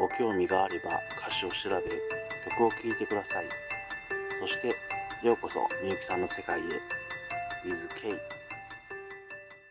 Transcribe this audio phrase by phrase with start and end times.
[0.00, 1.84] ご興味があれば歌詞を調べ
[2.56, 3.48] 曲を聴いてください。
[4.40, 4.68] そして
[5.26, 6.62] ようこそみゆきさんの世界へ。
[7.68, 8.16] WithK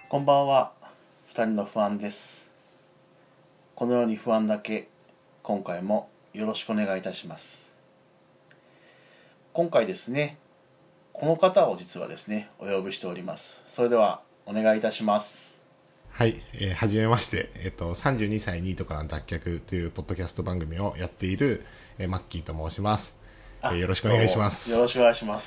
[0.07, 0.73] こんばんは。
[1.29, 2.17] 二人の不安です。
[3.73, 4.91] このように不安だけ
[5.41, 7.43] 今回もよろしくお願いいたします。
[9.53, 10.37] 今回ですね
[11.11, 13.41] この方を実はですねお呼びしております。
[13.75, 15.48] それではお願いいたします。
[16.19, 21.63] はい、えー、はじめまして、えっと、32歳ニートからの脱却というポッドキャスト番組をやっている、
[21.97, 23.15] えーマッキーと申します。
[23.63, 24.69] えーよろしくお願いします。
[24.69, 25.45] よろしくお願いします。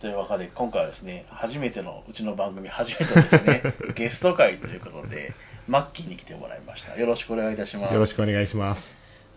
[0.00, 3.62] というわけで今回はですね初めてのうちの番組初めてのですね
[3.94, 5.32] ゲスト会ということで
[5.68, 6.96] マッキーに来てもらいました。
[6.96, 7.94] よろしくお願いいたします。
[7.94, 8.82] よろしくお願いします。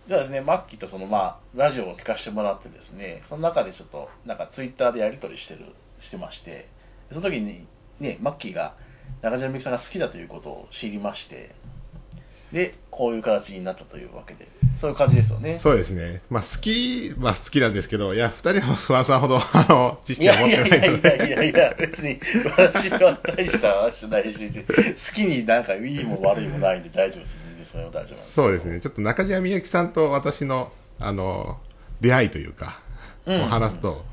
[0.07, 6.67] ではですね、マッキーとそのまあラジオを聞かせてもらってですね、その中でちょっとなんかツイッターでやり取りしてるしてまして、
[7.11, 7.67] その時に
[8.00, 8.73] ねマッキーが
[9.22, 11.56] 中島みゆきさんが好きだということを知りまして、
[12.52, 14.47] でこういう形になったというわけで、
[14.80, 15.59] そういう感じですよね。
[15.64, 16.22] そうですね。
[16.30, 21.59] まあ、好きは好きなんですけど、いや、二人の不安さんほど、あの、知い識は持やいってないのやいやいやいで。
[21.59, 27.28] やいや、別に私は大した話じゃないし、好きになんかいいも悪いもないんで大丈夫で
[27.66, 27.72] す。
[27.72, 28.19] それは大丈夫。
[28.36, 28.80] そうですね。
[28.80, 31.58] ちょっと中島みゆきさんと私の、あの、
[32.00, 32.81] 出会いというか、
[33.25, 34.06] うんを話すと、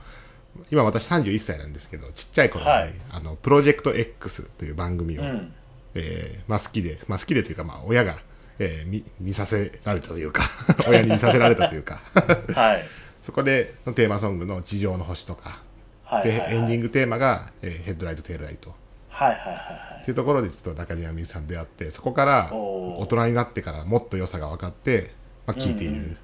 [0.70, 5.54] 今私31歳なんですけど、ちっちゃい頃に、はいあの、プロジェクト X という番組を、うん。
[5.94, 8.18] えーまあ、好きで、まあ、好きでというか、まあ、親が、
[8.58, 10.50] えー見見させられたというか
[10.86, 12.02] 親に見させられたというか
[12.54, 12.84] はい。
[13.24, 15.62] そこでのテーマソングの「地上の星」とか、
[16.04, 16.50] はいはいはい。
[16.50, 16.88] でエンディング。
[16.88, 18.72] グテーマが、えーヘッドライトテールライトっ
[19.08, 25.12] はいはいはいはいていうところでちょっと中島みゆきさんと出会ってそこから大人になってからもっと良さが分かって、
[25.46, 26.18] まあ、聴いている、うんうん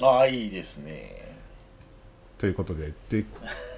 [0.00, 1.36] ああ、いいですね。
[2.38, 3.24] ということでで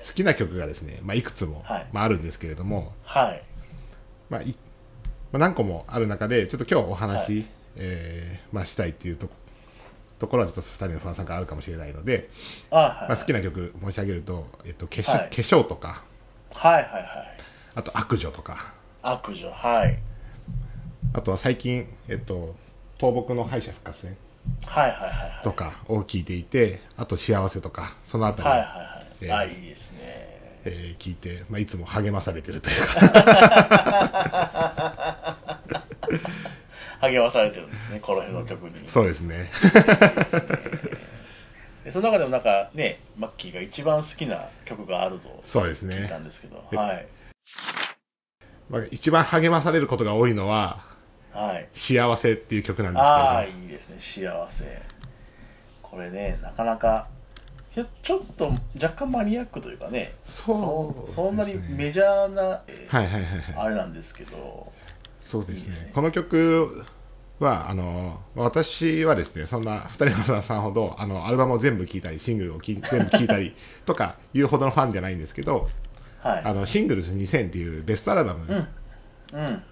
[0.08, 3.42] 好きな曲がですね、まあ、いくつも、はいまあ、あるんですけれども、はい。
[4.28, 4.56] まあい
[5.32, 9.28] まあ、何個もある中でちょっと今日お話、はいえーまあ、したいっていうと
[10.18, 12.30] ところはちょっと2人の不安さんがあるかもしれないので、
[12.70, 16.04] あはい、まあ、好きな曲申し上げると、えっと、化粧はい化粧とか
[16.52, 17.04] はいはいはい。
[17.74, 19.98] あと悪女とか悪女、はい。
[21.12, 22.54] あとは最近、えっと、
[22.98, 24.18] 倒木の敗者復活戦はい
[24.66, 25.08] はいはいは
[25.40, 25.44] い。
[25.44, 29.06] とかを聞いていてあと幸せとかそのあたり、はいはいはい。
[29.22, 30.36] えーあいいですね。
[30.64, 32.94] えー聞いて、まあ、いつも励まされてるというか
[37.00, 38.88] 励まされてるんですね、この辺の曲に。
[38.90, 39.50] そうですね
[41.84, 47.06] でその中でもなんかね、マッキーが一番好きな曲があるとそうですね聞いたんですけど、えはい。
[48.68, 50.84] まあ、一番励まされることが多いのは
[51.36, 51.68] はい。
[51.76, 54.82] 「幸せ」っていう曲なんですけれどああ、いいですね、幸せ。
[55.82, 57.08] これね、なかなか、
[57.72, 60.14] ちょっと若干マニアックというかね、
[60.46, 64.72] そうそんなにメジャーな、えーはいはいはいはいあれなんですけど、
[65.30, 66.84] そうですねいいですねこの曲
[67.38, 73.54] はあの私はですねそんな2人のさんほどあのアルバムを全部聴いたりシングルをき 全部聴いたり
[73.84, 75.68] とかいうほどのファンじゃないんですけど、
[76.22, 76.42] はい。
[76.44, 78.40] あのシングルス2000っていうベストアルバうん。
[78.46, 78.68] ム
[79.34, 79.62] うん。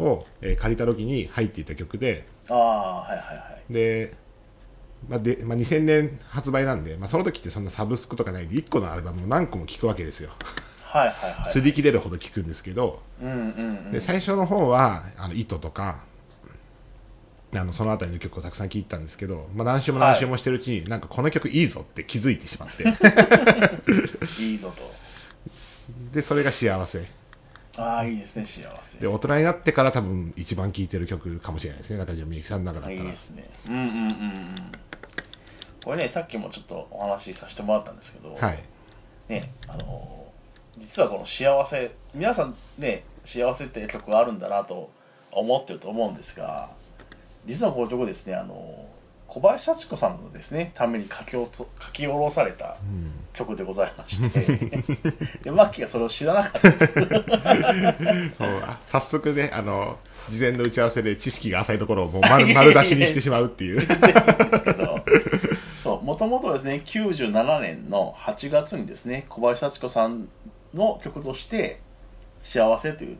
[0.00, 3.72] を、えー借りた時に入っていた曲でああ、はいはいはい。
[3.72, 4.16] で,、
[5.08, 10.30] まあでまあ、2000年発売なんで、まあ、その時ってそんなサブスクとかないんで1個のアルバムを何個も聴くわけですよ
[10.82, 11.54] はいはいはい。
[11.54, 13.36] 擦り切れるほど聴くんですけど、うんうん
[13.86, 13.92] うん。
[13.92, 16.04] で最初の方はあの糸とか
[17.52, 22.84] あのその辺りの曲をたくさん聴いたんですけど、まあ、何週も何週もしてるうちに、なんかこの曲いいぞって気づいてしまって
[24.40, 24.72] いいぞ
[26.14, 27.19] でそれが幸せと。
[27.76, 28.62] ああ、いいですね、幸
[28.92, 28.98] せ。
[28.98, 33.50] で大人になってから多分一番聴いてる曲かもしれないですね中島みゆきさんの中だったらいいですね。
[33.66, 34.72] うんうんうんうん。
[35.84, 38.62] これね、さっきもちょっとお話しさせてもらったんですけど、はい
[39.28, 40.26] ね、あの
[40.78, 44.90] 実はこの幸せ、皆さんね、幸せって曲があるんだなと
[45.32, 46.70] 思ってると思うんですが、
[47.46, 48.88] 実はこの曲ですね、あの
[49.30, 51.46] 小林幸子さんのですね、ために書き書
[51.92, 54.40] き下ろされたうん曲でございまして、
[55.44, 56.68] でマッキーがそれを知らなかった。
[58.36, 59.98] そうあ早速ねあの
[60.30, 63.86] 事前の打ち合わせで知識が浅いところをもう丸丸出しにしてしまうっていう、
[66.02, 70.28] もともとですね、97年の8月にですね、小林幸子さん
[70.74, 71.80] の曲として、
[72.42, 73.18] 幸せという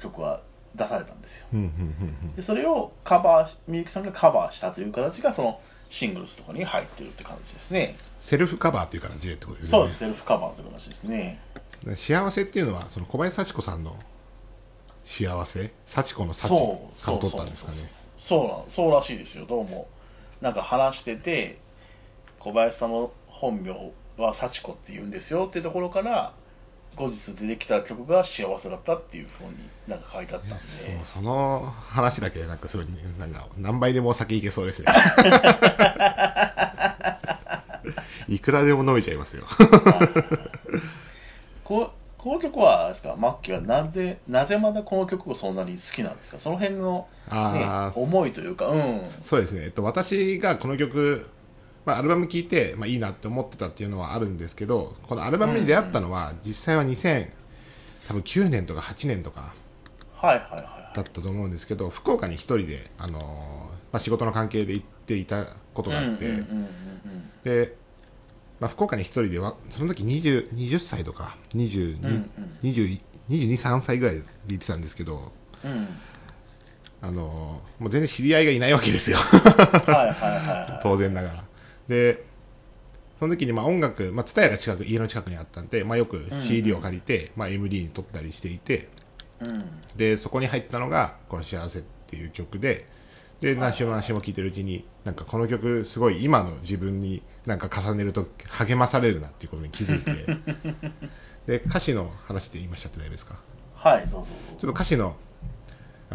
[0.00, 0.40] 曲は
[0.74, 1.46] 出されたんですよ。
[1.52, 1.68] うんうんう
[2.32, 7.96] んでそれをカバーみゆきさんがカバーしたという形がそのシングルスとかに入ってるって感じですね、
[8.28, 9.70] セルフカバーっていう形でってことですね。
[9.70, 11.40] そうですセルフカバーという形ですね。
[12.06, 13.96] 幸せっていうのはその小林幸子さんの
[15.18, 15.72] 幸せ？
[15.94, 17.92] 幸子の幸そうから取ったんですかね。
[18.16, 19.46] そうなんそうらしいですよ。
[19.46, 19.88] どうも
[20.40, 21.60] なんか話してて
[22.40, 26.34] 小林さんの本名は幸子って言うんですよってところから
[26.96, 29.56] 後日出てきた曲が幸せだったっていうふうに
[29.88, 30.56] なんか書いてあったんで。
[31.14, 32.86] その話だけでなんかすごい
[33.18, 34.86] なんか何倍でもお酒いけそうですね
[38.28, 39.44] いくらでも飲めちゃいますよ。
[41.64, 43.16] ここの曲はですか？
[43.16, 46.38] マッキーはなんでなぜまだこの曲をそんなに好きなんですか？
[46.40, 49.10] その辺の、ね思いというかうん。
[49.28, 51.26] そうですね、えっと、私がこの曲、
[51.84, 57.28] まあ、アルバム聴いて、まあ、いいなって思ってたっていうのはあるんですけどこのアルバムに出会ったのは、実際は2000
[58.08, 59.54] 多分9年とか8年とか
[60.94, 63.22] だったと思うんですけど福岡に一人で、あのー
[63.92, 66.24] まあ、仕事の関係で行っていたことがあって、
[67.44, 67.76] で、
[68.60, 72.30] まあ、福岡に一人ではその時 20, 20歳とか22、うんうん
[72.62, 75.32] 20 22、3歳ぐらいで行ってたんですけど、
[75.64, 75.70] うん。
[75.70, 75.88] うん
[77.00, 79.18] あのーもう全然知り合いがいないわけですよ。
[80.82, 81.44] 当然ながら。
[81.88, 82.24] で、
[83.18, 88.88] その時にまあ音楽、まあ、TSUTAYA が近く家の近くにあったんで、まあ、よく CD を借りて、まあ、MD に撮ったりしていて、
[89.40, 89.64] うん。
[89.96, 92.86] でそこに入ったのが「この幸せ」っていう曲で
[93.40, 100.26] で何週も何週も聴いてるうちになんかこの曲すごい今の自分になんか重ねると励まされるなっていうことに気づいて
[101.60, 103.38] で歌詞の話って言いましたってないですか？
[103.74, 104.28] はいどうぞ。
[104.28, 105.16] ちょっと歌詞の、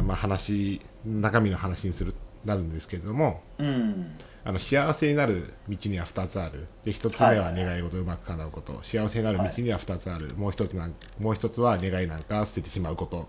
[0.02, 2.16] まあ、話中身の話にする
[2.50, 4.18] なるんですけれどもうん。
[4.46, 6.68] あの幸せになる道には2つある。
[6.86, 13.28] で1つ目は願い事をうまく叶うこと、幸せになる道には2つある、もう1つなんもう一つは願いなんか捨ててしまうこと。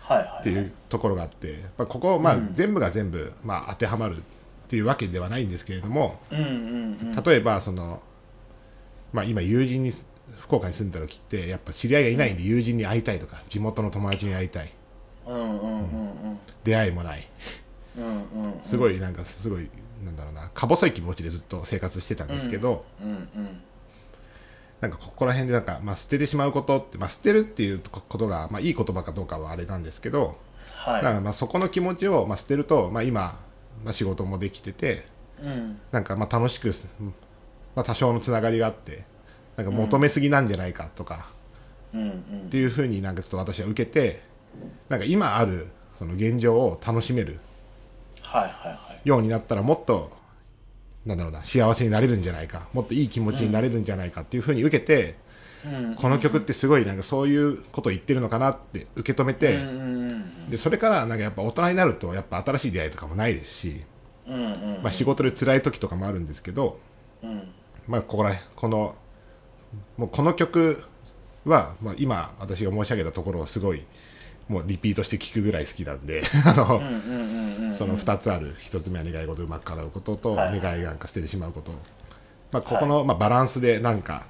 [0.00, 2.54] はいはいっていうところがあって、まあ、ここ、まあうん。
[2.56, 4.24] 全部が全部、まあ、当てはまる
[4.66, 6.44] っていうわけではないんですけれどもうんうん
[7.16, 7.22] うん。
[7.22, 8.02] 例えばその、
[9.12, 9.92] まあ、今友人に
[10.44, 14.72] 福岡に住んだ時ってやっぱ知り合いがいないんで友人に会いたいとか地元の友達に会いたい。
[15.26, 15.82] うんうんうんう
[16.34, 16.38] ん。
[16.64, 17.30] 出会いもない
[18.70, 19.70] すごいなんかすごい
[20.04, 20.50] なんだろうな。
[20.50, 22.84] か細い気持ちでずっと生活してたんですけど、
[24.80, 30.38] なんかここら辺でなんか、まあ、捨ててしまうことって、まあ、捨てるっていうことが、まあ、いい言葉かどうかはあれなんですけど、
[30.84, 31.02] はい。
[31.02, 33.44] だからまあそこの気持ちを、まあ、捨てると、まあ、今、
[33.84, 35.06] まあ、仕事もできてて。
[35.42, 35.80] うん。
[35.92, 36.74] なんかまあ楽しく、
[37.74, 39.04] まあ、多少のつながりがあって。
[39.56, 41.32] なんか求めすぎなんじゃないかとか、
[41.90, 44.22] っていうふうになんかちょっと私は受けて。
[44.88, 45.68] なんか今ある
[45.98, 47.38] その現状を楽しめる
[49.04, 50.12] ようになったらもっと
[51.06, 55.16] なんだろうな幸せになれるんじゃないかもっといい気持ちになれるんじゃないかっていうふうに受けて、
[55.64, 55.96] うん。
[55.96, 59.58] この曲ってすごいなんかそういうことを言ってるのかなって受け止めて、
[60.50, 63.84] でそれからなんかやっぱ大人になるとやっぱ新しい出会いとかもないですし、
[64.82, 66.78] まあ、仕事で辛い時とかもあるんですけど、
[67.22, 67.52] うん。
[67.86, 68.94] まあ、ここらこの
[69.96, 70.82] もうこの曲
[71.44, 73.86] は、まあ、今私が申し上げたところをすごい
[74.50, 76.82] もうリピートして聴くぐらい好きなんで あの、
[77.78, 80.60] その2つある1つ目は願い事をうまく叶うことと、はい。
[80.60, 81.70] 願いなんか捨ててしまうこと、
[82.50, 84.26] まあ、ここの、まあ、バランスでなんか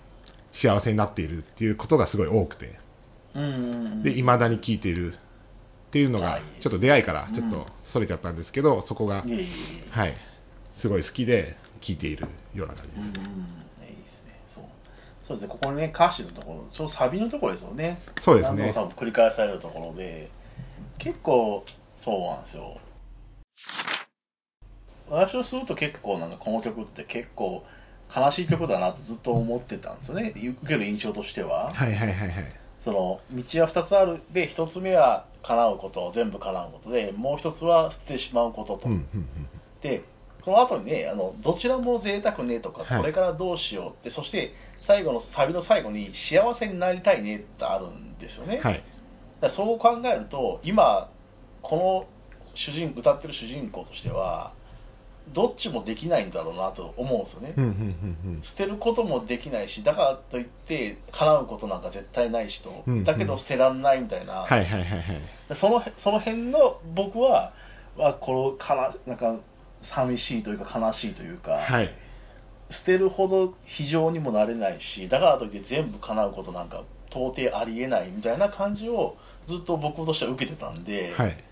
[0.53, 2.79] 幸せになっているっていうことがすごい多くて。
[4.03, 5.17] で未だに聴いているっ
[5.93, 6.43] ていうのがはい。
[6.61, 7.51] ちょっと出会いからちょっうん。
[7.51, 9.25] とそれちゃったんですけど、そこが
[9.91, 10.15] はい
[10.77, 13.70] すごい好きで聴いているような感じです、
[15.31, 18.03] そうですねここにね歌詞のところそのサビのところですよね。
[18.23, 18.57] そうですね。
[18.65, 20.29] 何度も多分繰り返されるところで
[20.99, 22.79] 結構そうなんですよ。
[25.09, 27.65] 私をすると結構なんかこの曲って結構
[28.15, 30.35] 悲しい曲だなとずっと思ってたんですよね。
[30.35, 32.45] 受ける印象としては、はいはいはいはい。
[32.85, 34.23] その道は2つある。
[34.33, 39.27] で1つ目は叶うこと全部叶うことでもう1つは捨ててしまうことと、うんうんうん。
[39.81, 40.03] で
[40.43, 43.01] この後にねあのどちらも贅沢ねとか、はい。
[43.01, 44.55] これからどうしようってそして
[44.91, 48.75] 最後のサビの最後に幸せになりたいねってあるんですよね、はい。
[48.75, 48.85] だか
[49.43, 51.09] らそう考えると今
[51.63, 54.53] この主人歌ってる主人公としては
[55.33, 63.05] どっちもできないんだろうなと思うんですよね、うんうんうん捨てることもできないしだからといって叶うことなんか絶対ないしと、うんうん。
[63.05, 65.05] だけど捨てらんないみたいな、はいはいはいはい。
[65.55, 67.53] そのその辺の僕は
[67.97, 69.37] はこのかななんか
[69.95, 71.95] 寂しいというか悲しいというか、はい
[72.71, 79.17] 捨てるほど非常にもなれないしだからといって全部叶うことなんか到底ありえないみたいな感じを
[79.49, 81.45] ずっと僕としては受けてたんで、はい。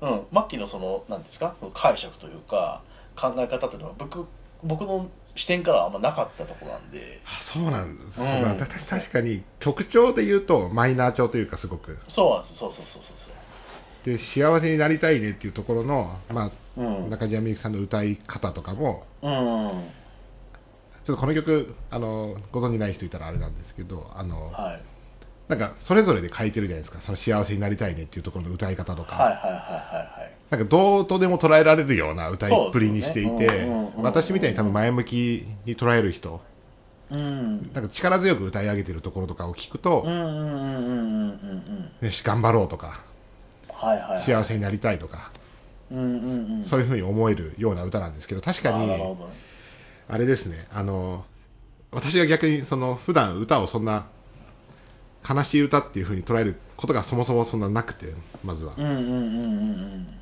[0.00, 1.54] うん、マッキーのそのなんですか？
[1.60, 2.82] その解釈というか
[3.16, 4.26] 考え方っていうのは僕
[4.62, 7.20] 僕の視点からはあんまなかったところなんで。
[7.24, 11.98] あそうなんです、うんまあ私確かに曲調で言うとマイナー調というかすごく。
[12.08, 12.58] そうなんです。
[12.58, 13.34] そうそうそうそうそう。
[14.04, 17.10] で幸せになりたいねっていうところの、まあ、うん。
[17.10, 19.84] 中島みゆきさんの歌い方とかもうん
[21.06, 24.82] ちょっとこの曲あのご存じない人いたらあれなんですけどあの、はい。
[25.48, 27.02] なんかそれぞれで書いてるじゃないですか。
[27.04, 29.18] その幸せになりたいねっていうところの歌い方とか、
[30.50, 33.68] なんかどうとでも捉えられるような歌いっぷりにしていて、
[33.98, 36.32] 私みたいに多分前向きに捉える人。
[36.32, 36.40] はい
[37.10, 37.72] うん。
[37.72, 40.04] なんか力強く歌い上げてるところとかを聞くと
[42.00, 43.04] よし頑張ろうとか
[43.68, 44.24] はいはいはい。
[44.24, 45.32] 幸せになりたいとか、
[45.90, 46.68] うんうんうん。
[46.70, 48.88] そういうふうに思えるような歌なんですけど確かに
[50.08, 50.68] あれですね。
[50.72, 51.24] あの
[51.90, 54.08] 私が逆にその普段歌をそんな
[55.28, 60.20] 悲しい歌っていうふうに捉えることがそもそもそんななくてまずは、うんうんうんうん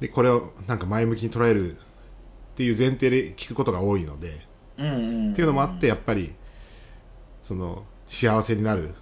[0.00, 1.76] でこれをなんか前向きに捉える
[2.54, 4.40] っていう前提で聞くことが多いので、
[4.78, 5.32] うんうんうん。
[5.32, 6.34] っていうのもあってやっぱり
[7.46, 7.84] その
[8.22, 8.94] 幸せになる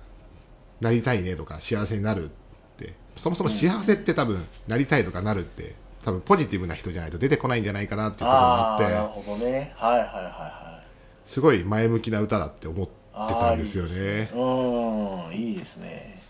[0.80, 2.30] なりたいねとか幸せになる
[2.74, 9.74] ってそもそも幸せって多分なりたいとかなるって多分ポジティブな人じゃないと出てこないんじゃないかなっていうことがああーなるっほどね。
[9.76, 10.82] はいはいはいは
[11.26, 11.28] い。
[11.28, 14.30] てすごい前向きな歌だって思ってたんですよね。
[14.34, 15.34] うん。
[15.34, 16.22] いいですね。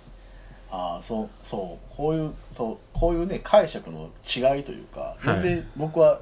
[0.70, 1.96] ああそうそう。
[1.96, 5.42] こういうそうこういうね解釈の違いというかはい。
[5.42, 6.20] 全然僕は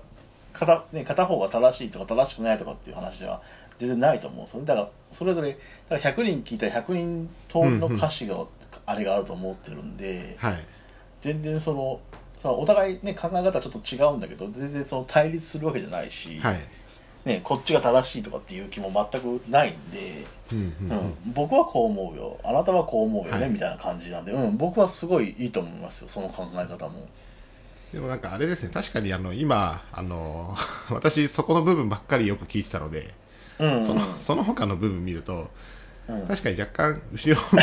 [0.52, 3.42] 片,、ね、片方が正しいとか正しくないとかっていう話では
[3.78, 4.66] 全然ないと思うんですよね。
[4.66, 8.46] だからそれぞれだから100人聞いたら100人通りの歌詞が、
[8.86, 10.64] あれがあると思ってるんで、はい。
[11.22, 12.00] 全然その
[12.42, 16.68] そのお互いね考え方はちょっと違うんだけど全然その対立するわけじゃないし、はい。
[17.26, 22.38] ね、こっちが正しいとかっていう気も全くないんで、うんうんううんん、僕はこう思うよ。
[22.44, 23.50] あなたはこう思うよね、はい。
[23.50, 27.08] みたいな感じなんで、うん、僕はすごいいいと思いますよその考え方も。
[27.92, 30.54] でもなんかあれですね確かにあの今あの
[30.90, 33.14] 私そこの部分ばっかりよく聞いてたので
[33.58, 33.86] うんうん。
[33.86, 35.50] そのその他の部分見ると
[36.08, 36.26] うん。
[36.28, 37.58] 確かに若干後ろ向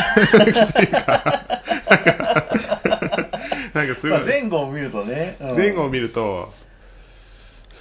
[0.52, 1.64] きというか
[3.76, 5.58] なんかすごまあ、い前後を見るとね、うん。
[5.58, 6.54] 前後を見ると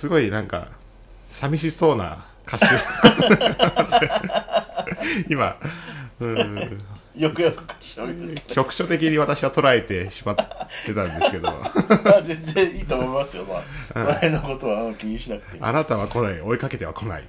[0.00, 0.68] すごいなんか
[1.40, 2.66] 寂しそうな歌手。
[5.32, 5.56] 今。
[6.20, 6.78] うん
[7.16, 7.64] よくよく
[8.54, 10.37] 局所的に私は捉えてしまっ
[10.87, 11.50] てたんですけど。
[11.50, 11.71] ま
[12.16, 16.40] あ全然いいと思いますよ、まあ、そうんのことはうん気にしなくてあなたは来ない。
[16.40, 17.28] 追いかけては来ない。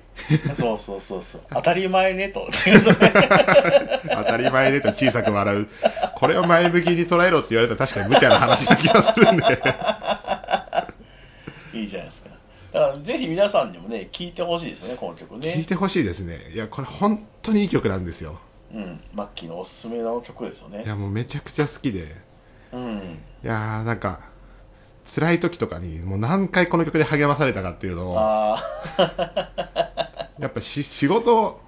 [0.58, 1.42] そうそうそうそう。
[1.52, 2.48] 当たり前ねと。
[4.10, 5.68] 当たり前でと小さく笑う。
[6.16, 9.44] これを前向きに捉えろって言われたら確かに無茶な話な気がするんで。
[11.74, 12.30] いいじゃないですか。
[12.72, 15.56] だからぜひ皆さんにもね聞いてほしいですねこの曲ね。
[15.58, 16.54] 聞いてほしいですね。
[16.54, 18.40] いやこれ本当にいい曲なんですよ
[18.74, 19.02] うん。
[19.14, 20.84] マッキーのおすすめの曲ですよね。
[20.84, 22.16] いやもうめちゃくちゃ好きで。
[22.72, 23.20] うん。
[23.44, 24.32] いやーなんか
[25.16, 28.64] 辛い時とかにもう何回この曲で励まされたかっていうのをあ
[30.40, 31.62] やっぱし仕事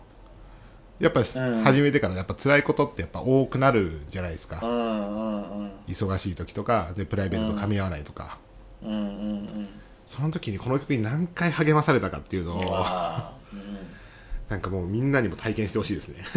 [0.99, 1.63] やっぱうん。
[1.63, 5.71] 始めてからやっぱ辛いことってやっぱ多くなるじゃないですか、あうんうんうん。
[5.87, 8.39] 忙しい時とかでプライベートと噛み合わないとか、
[8.81, 9.69] うんうんうん
[10.07, 12.67] その時にこの曲に何回励まされたかっていうのをうん
[14.49, 16.23] なんかもうみんなにも体験してほしいですね。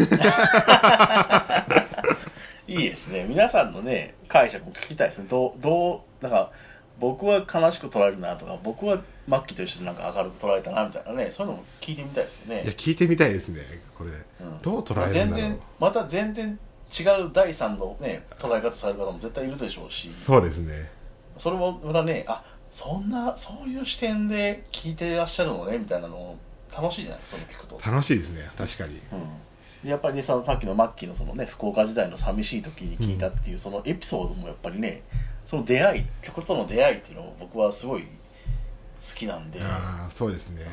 [2.67, 3.25] いいですね。
[3.29, 5.27] 皆さんのね解釈も聞きたいですね。
[5.29, 6.51] どうどうなんか
[6.99, 13.63] 僕は悲しく捉えるなとか僕はマッキーと一緒になんか明るく捉えたなみたいなねそういうのも聞いてみたいですよいやね、聞いてみたいですね
[13.97, 14.11] これ、
[14.41, 14.63] うん。
[14.63, 15.49] どう捉えるんだろう。
[15.49, 16.59] 全然また全然
[16.99, 20.11] 違う第三のね捉え方される方も絶対いるでしょうし。
[20.27, 20.91] そうですね。
[21.39, 26.39] それもまたねあそんなそういう視点で聞いてらっしゃるのねみたいなのも
[26.81, 29.01] 楽しいじゃないですかその聞くと、楽しいですね確かに。
[29.13, 35.03] うん、でやっぱりねそのさっきのマッキーのそのね福岡時代の寂しい時に聞いたっていう、そのエピソードもやっぱりね
[35.47, 39.61] その出会い曲との出会いっていうのも僕はすごい好きなんで。
[39.63, 40.67] ああそうですね、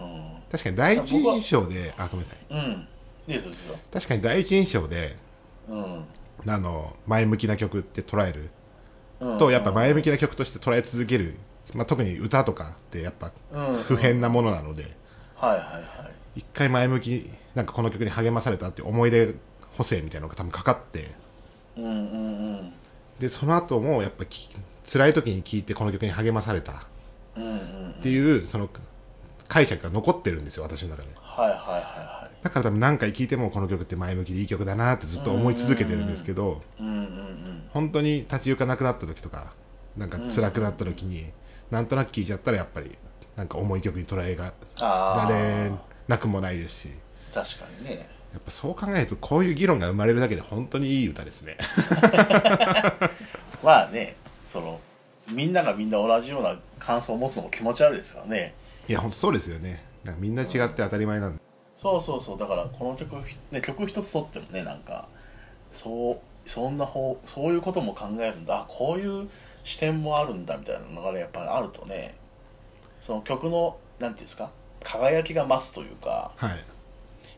[0.00, 0.42] うん。
[0.50, 2.46] 確かに第一印象であごめんなさい。
[2.50, 3.52] うん、うん、いいですよ。
[3.92, 5.16] 確かに第一印象で
[5.68, 6.04] うん。
[6.46, 8.50] あの前向きな曲って捉える。
[9.20, 9.38] うん。
[9.38, 11.36] とやっぱ前向きな曲として捉え続ける、
[11.74, 13.82] まあ、特に歌とかってやっぱうん。
[13.84, 14.96] 不変なものなので
[15.40, 16.40] はいはいはい。
[16.40, 19.34] 一回前向きなんかこの曲に励まされたっていう思い出
[19.76, 21.14] 補正みたいなのが多分かかって。
[21.76, 22.72] うんうんうん。
[23.20, 24.30] でその後もやっぱき
[24.92, 26.86] 辛い時に聴いてこの曲に励まされた。
[27.36, 28.68] うんうんっていうその
[29.48, 31.08] 解釈が残ってるんですよ私の中で。
[31.14, 32.44] はいはいはいはい。
[32.44, 39.54] だから多分何回聴いてもこの曲って前向きでいい曲だなってずっと思い続けてるんですけどうんうんうん本当に立ち行かなくなった時とか
[39.96, 41.32] なんか辛くなった時に
[41.70, 42.96] なんとなく聴いちゃったらやっぱり
[43.40, 45.78] なんか重い曲に捉えがあられあ
[46.08, 46.90] なくもないですし。
[47.32, 48.10] 確かにね。
[48.34, 51.56] やっぱそう考えるとこういう議論が生まれるだけで本当にいい歌ですね。
[53.64, 54.16] まあね
[54.52, 54.78] その
[55.30, 58.54] みんながみんな同じような感想を持つのも気持ち悪いですからね。
[58.88, 59.82] いや本当そうですよね。
[60.04, 61.42] なんかみんな違って当たり前なんで。
[61.78, 62.38] そうそうそう。
[62.38, 63.16] だからこの曲、
[63.52, 65.08] ね、曲一つとってもねなんか。
[65.72, 68.60] そうそんな方そういうことも考えるんだ。
[68.60, 69.30] あこういう
[69.64, 72.19] 視点もあるんだみたいなのがねやっぱりあるとね
[73.06, 74.50] その曲のなんていうんですか？
[74.82, 76.64] 輝きが増すというかはい。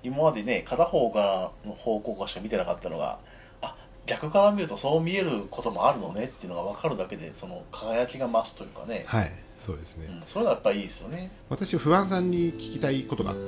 [0.05, 3.21] 今までね片方からの方向からしか見てなかったのが
[3.61, 3.77] あ
[4.07, 9.33] 逆から見るとそう見えることもあるのねっていうのが分かるだけでその輝きが増すというかね、はい
[9.65, 11.31] そうですね、うん、そういうのはやっぱりいいですよね。
[11.49, 13.43] 私不安さんに聞きたいことがあって。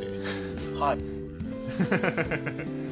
[0.79, 0.99] はい